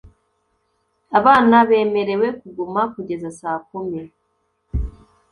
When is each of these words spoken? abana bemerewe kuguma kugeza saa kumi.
abana 1.19 1.55
bemerewe 1.69 2.27
kuguma 2.39 2.81
kugeza 2.93 3.29
saa 3.39 3.59
kumi. 3.69 4.01